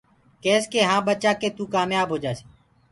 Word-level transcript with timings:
ڪيس 0.43 0.63
ڪي 0.71 0.79
هآنٚ 0.89 1.05
ٻچآ 1.07 1.31
ڪي 1.41 1.49
توُ 1.55 1.63
ڪآميآب 1.73 2.07
هوجآسيٚ۔ 2.13 2.47